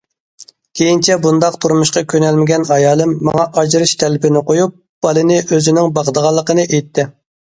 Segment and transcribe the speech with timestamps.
[0.77, 4.73] كېيىنچە بۇنداق تۇرمۇشقا كۆنەلمىگەن ئايالىم ماڭا ئاجرىشىش تەلىپىنى قويۇپ،
[5.07, 7.07] بالىنى ئۆزىنىڭ باقىدىغانلىقىنى ئېيتتى.